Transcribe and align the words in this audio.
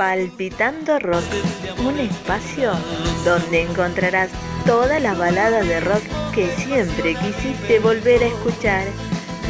Palpitando 0.00 0.98
Rock, 0.98 1.26
un 1.86 1.98
espacio 1.98 2.72
donde 3.22 3.60
encontrarás 3.60 4.30
todas 4.64 5.02
las 5.02 5.18
baladas 5.18 5.68
de 5.68 5.78
rock 5.80 6.00
que 6.34 6.46
siempre 6.56 7.14
quisiste 7.16 7.80
volver 7.80 8.22
a 8.22 8.28
escuchar. 8.28 8.84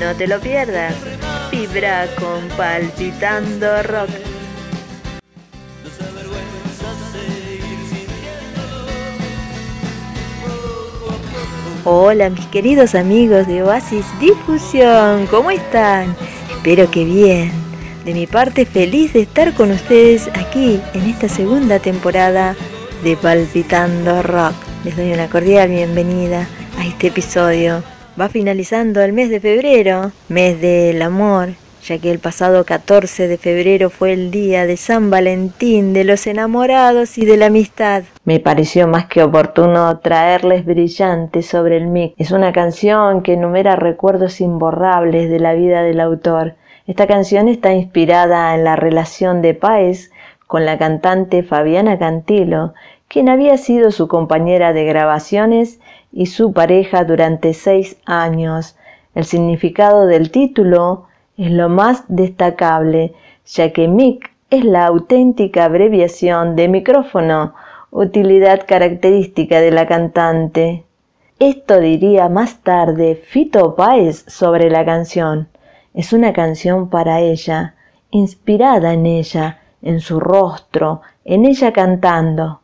No 0.00 0.12
te 0.16 0.26
lo 0.26 0.40
pierdas, 0.40 0.96
vibra 1.52 2.08
con 2.18 2.48
Palpitando 2.56 3.80
Rock. 3.84 4.10
Hola 11.84 12.28
mis 12.28 12.46
queridos 12.46 12.96
amigos 12.96 13.46
de 13.46 13.62
Oasis 13.62 14.04
Difusión, 14.18 15.28
¿cómo 15.28 15.52
están? 15.52 16.16
Espero 16.50 16.90
que 16.90 17.04
bien. 17.04 17.59
De 18.10 18.14
mi 18.14 18.26
parte 18.26 18.66
feliz 18.66 19.12
de 19.12 19.20
estar 19.20 19.54
con 19.54 19.70
ustedes 19.70 20.28
aquí 20.34 20.80
en 20.94 21.02
esta 21.02 21.28
segunda 21.28 21.78
temporada 21.78 22.56
de 23.04 23.16
Palpitando 23.16 24.24
Rock. 24.24 24.54
Les 24.84 24.96
doy 24.96 25.12
una 25.12 25.30
cordial 25.30 25.68
bienvenida 25.68 26.48
a 26.76 26.86
este 26.86 27.06
episodio. 27.06 27.84
Va 28.20 28.28
finalizando 28.28 29.00
el 29.00 29.12
mes 29.12 29.30
de 29.30 29.38
febrero, 29.38 30.10
mes 30.28 30.60
del 30.60 31.00
amor, 31.02 31.50
ya 31.84 31.98
que 31.98 32.10
el 32.10 32.18
pasado 32.18 32.64
14 32.64 33.28
de 33.28 33.38
febrero 33.38 33.90
fue 33.90 34.12
el 34.12 34.32
día 34.32 34.66
de 34.66 34.76
San 34.76 35.08
Valentín, 35.08 35.92
de 35.92 36.02
los 36.02 36.26
enamorados 36.26 37.16
y 37.16 37.24
de 37.24 37.36
la 37.36 37.46
amistad. 37.46 38.02
Me 38.24 38.40
pareció 38.40 38.88
más 38.88 39.06
que 39.06 39.22
oportuno 39.22 40.00
traerles 40.00 40.66
Brillante 40.66 41.42
sobre 41.42 41.76
el 41.76 41.86
mic. 41.86 42.14
Es 42.18 42.32
una 42.32 42.52
canción 42.52 43.22
que 43.22 43.34
enumera 43.34 43.76
recuerdos 43.76 44.40
imborrables 44.40 45.30
de 45.30 45.38
la 45.38 45.54
vida 45.54 45.84
del 45.84 46.00
autor. 46.00 46.56
Esta 46.90 47.06
canción 47.06 47.46
está 47.46 47.72
inspirada 47.72 48.52
en 48.52 48.64
la 48.64 48.74
relación 48.74 49.42
de 49.42 49.54
Páez 49.54 50.10
con 50.48 50.66
la 50.66 50.76
cantante 50.76 51.44
Fabiana 51.44 52.00
Cantilo, 52.00 52.74
quien 53.06 53.28
había 53.28 53.58
sido 53.58 53.92
su 53.92 54.08
compañera 54.08 54.72
de 54.72 54.86
grabaciones 54.86 55.78
y 56.12 56.26
su 56.26 56.52
pareja 56.52 57.04
durante 57.04 57.54
seis 57.54 57.96
años. 58.06 58.76
El 59.14 59.24
significado 59.24 60.08
del 60.08 60.32
título 60.32 61.06
es 61.36 61.52
lo 61.52 61.68
más 61.68 62.02
destacable, 62.08 63.14
ya 63.46 63.72
que 63.72 63.86
MIC 63.86 64.28
es 64.50 64.64
la 64.64 64.86
auténtica 64.86 65.66
abreviación 65.66 66.56
de 66.56 66.66
micrófono, 66.66 67.54
utilidad 67.92 68.66
característica 68.66 69.60
de 69.60 69.70
la 69.70 69.86
cantante. 69.86 70.82
Esto 71.38 71.78
diría 71.78 72.28
más 72.28 72.64
tarde 72.64 73.14
Fito 73.14 73.76
Páez 73.76 74.24
sobre 74.26 74.70
la 74.70 74.84
canción. 74.84 75.46
Es 75.94 76.12
una 76.12 76.32
canción 76.32 76.88
para 76.88 77.20
ella, 77.20 77.74
inspirada 78.10 78.92
en 78.92 79.06
ella, 79.06 79.58
en 79.82 80.00
su 80.00 80.20
rostro, 80.20 81.00
en 81.24 81.44
ella 81.44 81.72
cantando. 81.72 82.60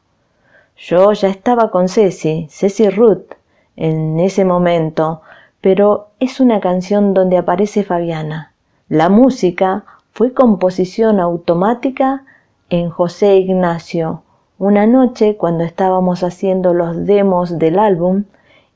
Yo 0.77 1.12
ya 1.12 1.28
estaba 1.28 1.70
con 1.70 1.88
Ceci, 1.88 2.47
Ceci 2.50 2.91
Ruth, 2.91 3.32
en 3.77 4.20
ese 4.20 4.44
momento, 4.44 5.22
pero 5.60 6.10
es 6.20 6.41
una 6.41 6.60
canción 6.60 7.14
donde 7.14 7.38
aparece 7.38 7.82
Fabiana. 7.82 8.52
La 8.88 9.08
música 9.08 9.84
fue 10.12 10.32
composición 10.32 11.19
automática 11.19 12.24
en 12.70 12.91
José 12.91 13.36
Ignacio, 13.36 14.22
una 14.58 14.86
noche 14.86 15.36
cuando 15.36 15.64
estábamos 15.64 16.22
haciendo 16.22 16.72
los 16.72 17.04
demos 17.04 17.58
del 17.58 17.78
álbum, 17.78 18.24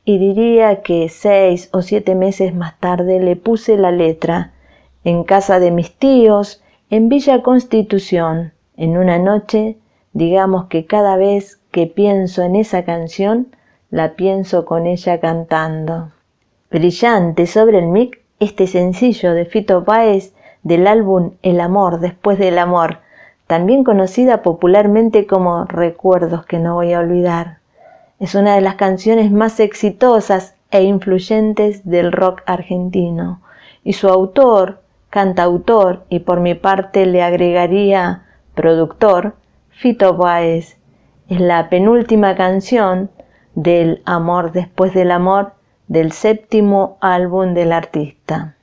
y 0.05 0.19
diría 0.19 0.83
que 0.83 1.09
seis 1.09 1.69
o 1.73 1.83
siete 1.83 2.15
meses 2.15 2.55
más 2.55 2.79
tarde 2.79 3.21
le 3.21 3.37
puse 3.37 3.77
la 3.77 3.93
letra 3.93 4.53
en 5.05 5.25
casa 5.25 5.61
de 5.61 5.71
mis 5.71 5.95
tíos, 5.95 6.63
en 6.91 7.09
Villa 7.09 7.43
Constitución, 7.43 8.53
en 8.77 8.97
una 8.97 9.19
noche, 9.19 9.77
digamos 10.13 10.67
que 10.67 10.87
cada 10.87 11.17
vez 11.17 11.61
que 11.71 11.87
pienso 11.87 12.43
en 12.43 12.57
esa 12.57 12.85
canción, 12.85 13.49
la 13.91 14.15
pienso 14.15 14.65
con 14.65 14.87
ella 14.87 15.21
cantando. 15.21 16.11
Brillante 16.71 17.47
sobre 17.47 17.79
el 17.79 17.87
mic 17.87 18.21
este 18.41 18.67
sencillo 18.67 19.35
de 19.35 19.45
Fito 19.45 19.85
Páez 19.85 20.35
del 20.63 20.87
álbum 20.87 21.33
El 21.43 21.61
amor 21.61 22.01
después 22.01 22.39
del 22.39 22.59
amor, 22.59 22.99
también 23.47 23.85
conocida 23.85 24.43
popularmente 24.43 25.27
como 25.27 25.65
Recuerdos 25.65 26.47
que 26.47 26.59
no 26.59 26.75
voy 26.75 26.93
a 26.93 27.01
olvidar. 27.01 27.60
Es 28.21 28.35
una 28.35 28.55
de 28.55 28.61
las 28.61 28.75
canciones 28.75 29.33
más 29.33 29.59
exitosas 29.61 30.55
e 30.71 30.83
influyentes 30.83 31.89
del 31.89 32.13
rock 32.13 32.43
argentino, 32.45 33.41
y 33.83 33.95
su 33.95 34.09
autor, 34.09 34.83
cantautor 35.09 36.05
y 36.11 36.21
por 36.21 36.41
mi 36.41 36.55
parte 36.55 37.07
le 37.07 37.23
agregaría 37.23 38.27
productor, 38.55 39.37
Fito 39.71 40.19
Páez, 40.19 40.77
es 41.31 41.41
la 41.41 41.71
penúltima 41.71 42.37
canción 42.37 43.11
del 43.55 44.03
Amor 44.05 44.53
después 44.53 44.93
del 44.93 45.13
amor 45.13 45.55
del 45.89 46.13
séptimo 46.13 46.99
álbum 47.01 47.55
del 47.55 47.73
artista. 47.73 48.55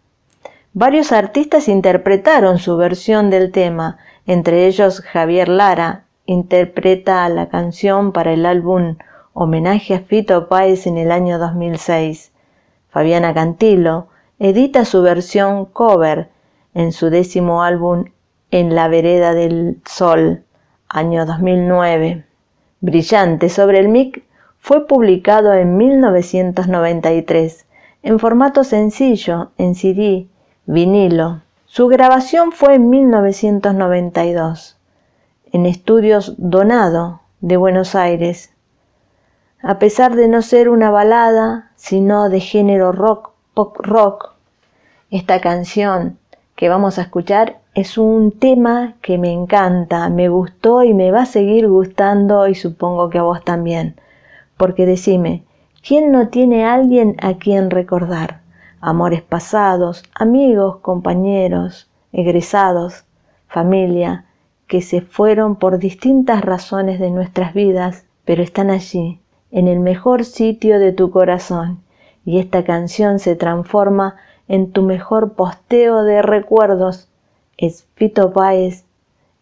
Varios 0.73 1.11
artistas 1.11 1.67
interpretaron 1.67 2.59
su 2.59 2.77
versión 2.77 3.31
del 3.31 3.51
tema, 3.51 3.97
entre 4.27 4.67
ellos 4.67 5.01
Javier 5.01 5.49
Lara 5.49 6.03
interpreta 6.27 7.27
la 7.29 7.49
canción 7.49 8.11
para 8.11 8.33
el 8.33 8.45
álbum 8.45 8.97
Homenaje 9.39 9.93
a 9.93 9.99
Fito 9.99 10.47
Páez 10.47 10.87
en 10.87 10.97
el 10.97 11.11
año 11.11 11.37
2006. 11.37 12.31
Fabiana 12.89 13.35
Cantilo 13.35 14.07
edita 14.39 14.83
su 14.83 15.03
versión 15.03 15.65
cover 15.65 16.29
en 16.73 16.91
su 16.91 17.11
décimo 17.11 17.61
álbum 17.61 18.05
En 18.49 18.73
la 18.73 18.87
vereda 18.87 19.35
del 19.35 19.79
sol, 19.85 20.43
año 20.89 21.27
2009. 21.27 22.25
Brillante 22.81 23.49
sobre 23.49 23.77
el 23.77 23.89
mic 23.89 24.23
fue 24.57 24.87
publicado 24.87 25.53
en 25.53 25.77
1993 25.77 27.67
en 28.01 28.17
formato 28.17 28.63
sencillo, 28.63 29.51
en 29.59 29.75
CD, 29.75 30.25
vinilo. 30.65 31.43
Su 31.67 31.85
grabación 31.85 32.51
fue 32.51 32.73
en 32.73 32.89
1992 32.89 34.79
en 35.51 35.67
Estudios 35.67 36.33
Donado 36.39 37.21
de 37.41 37.57
Buenos 37.57 37.93
Aires. 37.93 38.56
A 39.63 39.79
pesar 39.79 40.15
de 40.15 40.27
no 40.27 40.43
ser 40.43 40.69
una 40.69 40.91
balada, 40.91 41.71
sino 41.75 42.29
de 42.29 42.39
género 42.39 42.91
rock, 42.91 43.31
pop 43.55 43.75
rock, 43.79 44.33
esta 45.09 45.41
canción 45.41 46.19
que 46.55 46.69
vamos 46.69 46.99
a 46.99 47.01
escuchar 47.01 47.59
es 47.73 47.97
un 47.97 48.31
tema 48.31 48.93
que 49.01 49.17
me 49.17 49.31
encanta, 49.31 50.09
me 50.09 50.29
gustó 50.29 50.83
y 50.83 50.93
me 50.93 51.09
va 51.09 51.23
a 51.23 51.25
seguir 51.25 51.67
gustando 51.67 52.47
y 52.47 52.53
supongo 52.53 53.09
que 53.09 53.17
a 53.17 53.23
vos 53.23 53.43
también. 53.43 53.99
Porque 54.57 54.85
decime, 54.85 55.43
¿quién 55.85 56.11
no 56.11 56.27
tiene 56.27 56.63
alguien 56.63 57.15
a 57.19 57.33
quien 57.33 57.71
recordar? 57.71 58.41
Amores 58.79 59.23
pasados, 59.23 60.03
amigos, 60.13 60.77
compañeros, 60.77 61.89
egresados, 62.11 63.05
familia, 63.47 64.25
que 64.67 64.81
se 64.81 65.01
fueron 65.01 65.55
por 65.55 65.79
distintas 65.79 66.41
razones 66.45 66.99
de 66.99 67.09
nuestras 67.09 67.55
vidas, 67.55 68.05
pero 68.23 68.43
están 68.43 68.69
allí, 68.69 69.19
en 69.51 69.67
el 69.67 69.79
mejor 69.79 70.25
sitio 70.25 70.79
de 70.79 70.91
tu 70.91 71.11
corazón, 71.11 71.79
y 72.25 72.39
esta 72.39 72.63
canción 72.63 73.19
se 73.19 73.35
transforma 73.35 74.15
en 74.47 74.71
tu 74.71 74.81
mejor 74.81 75.33
posteo 75.33 76.03
de 76.03 76.21
recuerdos. 76.21 77.07
Es 77.57 77.85
Fito 77.95 78.33
Páez, 78.33 78.85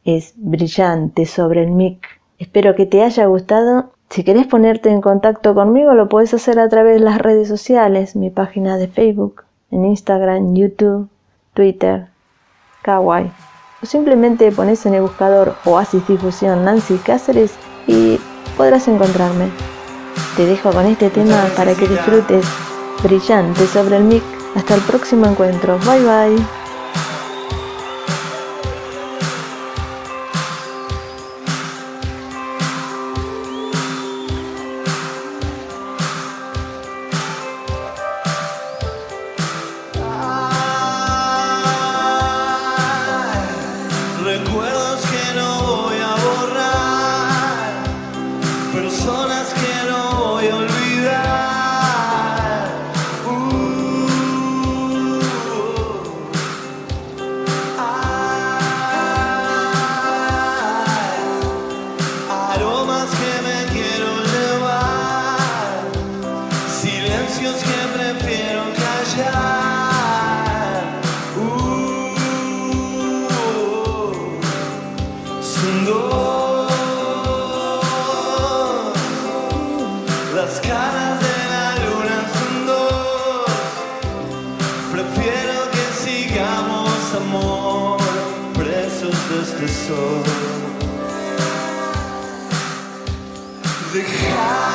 es 0.04 0.34
brillante 0.38 1.26
sobre 1.26 1.64
el 1.64 1.72
mic. 1.72 2.06
Espero 2.38 2.76
que 2.76 2.86
te 2.86 3.04
haya 3.04 3.26
gustado 3.26 3.96
si 4.10 4.24
querés 4.24 4.48
ponerte 4.48 4.90
en 4.90 5.02
contacto 5.02 5.54
conmigo, 5.54 5.94
lo 5.94 6.08
puedes 6.08 6.34
hacer 6.34 6.60
a 6.60 6.70
través 6.70 7.00
de 7.00 7.06
las 7.06 7.18
redes 7.18 7.48
sociales, 7.48 8.16
mi 8.16 8.30
página 8.30 8.78
de 8.78 8.88
Facebook, 8.88 9.44
en 9.72 9.86
Instagram, 9.86 10.56
YouTube, 10.56 11.10
Twitter, 11.54 12.08
Kawaii. 12.82 13.32
O 13.84 13.86
simplemente 13.86 14.52
pones 14.52 14.86
en 14.86 14.94
el 14.94 15.02
buscador 15.02 15.56
Oasis 15.66 16.08
Difusión 16.08 16.64
Nancy 16.64 16.98
Cáceres 16.98 17.56
y 17.88 18.20
podrás 18.56 18.88
encontrarme. 18.88 19.75
Te 20.36 20.46
dejo 20.46 20.72
con 20.72 20.86
este 20.86 21.10
tema 21.10 21.48
para 21.56 21.74
que 21.74 21.88
disfrutes 21.88 22.46
brillante 23.02 23.68
sobre 23.68 23.98
el 23.98 24.04
mic. 24.04 24.24
Hasta 24.56 24.76
el 24.76 24.82
próximo 24.82 25.26
encuentro. 25.26 25.80
Bye 25.80 26.04
bye. 26.04 26.65
Dejadas 80.66 81.20
de 81.20 81.38
la 81.52 81.76
luna 81.76 82.18
son 82.34 82.66
dos. 82.66 83.46
Prefiero 84.92 85.70
que 85.70 85.86
sigamos, 86.04 87.14
amor, 87.14 88.00
presos 88.56 89.16
desde 89.30 89.66
este 89.66 89.88
sol. 89.88 90.24
De 93.94 94.02
la 94.02 94.08
luna 94.08 94.70
son. 94.70 94.75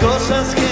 cosas 0.00 0.54
que 0.54 0.65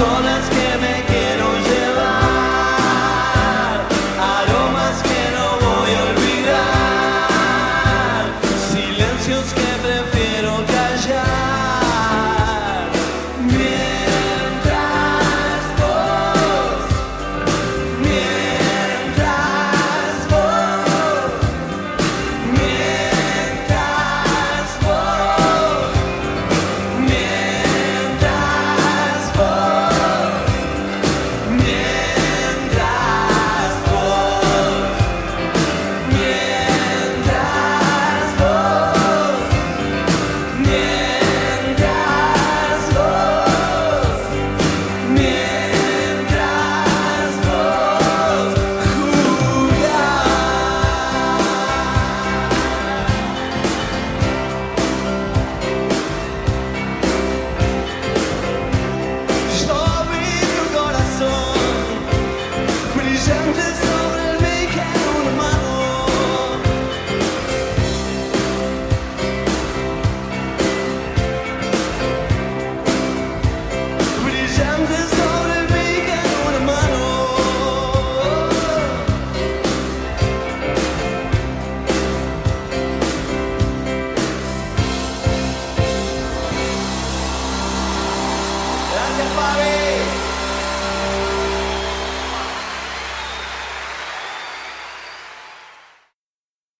So 0.00 0.06
let's 0.06 0.48
get 0.48 0.69